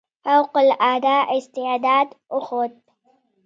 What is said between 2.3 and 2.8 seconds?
وښود.